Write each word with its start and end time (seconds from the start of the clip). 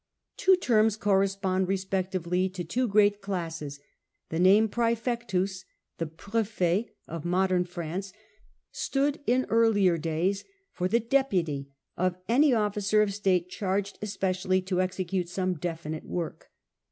Two 0.35 0.55
terms 0.55 0.97
correspond 0.97 1.67
respectively 1.67 2.49
to 2.49 2.63
two 2.63 2.87
great 2.87 3.21
classes. 3.21 3.79
The 4.29 4.39
name 4.39 4.67
prcefecUcs^ 4.67 5.63
the 5.99 6.07
prS/H 6.07 6.87
of 7.07 7.23
modern 7.23 7.65
France, 7.65 8.11
stood 8.71 9.19
in 9.27 9.45
earlier 9.47 9.99
days 9.99 10.43
for 10.71 10.87
the 10.87 10.99
deputy 10.99 11.69
of 11.97 12.17
any 12.27 12.51
officer 12.51 13.03
of 13.03 13.13
state 13.13 13.47
charged 13.51 13.99
specially 14.09 14.59
to 14.63 14.81
execute 14.81 15.29
some 15.29 15.53
definite 15.53 16.05
work. 16.07 16.49